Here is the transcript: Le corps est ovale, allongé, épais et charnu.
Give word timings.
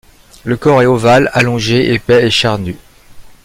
Le 0.45 0.57
corps 0.57 0.81
est 0.81 0.87
ovale, 0.87 1.29
allongé, 1.31 1.93
épais 1.93 2.25
et 2.25 2.31
charnu. 2.31 2.75